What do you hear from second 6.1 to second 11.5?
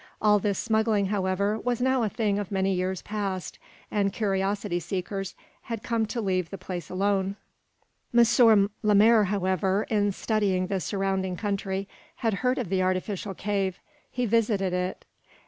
leave the place alone. M. Lemaire, however, in studying the surrounding